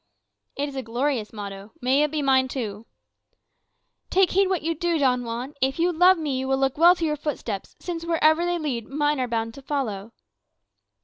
[0.57, 1.73] '""It is a glorious motto.
[1.79, 2.87] May it be mine too."
[4.09, 5.53] "Take heed what you do, Don Juan.
[5.61, 8.87] If you love me, you will look well to your footsteps, since, wherever they lead,
[8.87, 10.11] mine are bound to follow."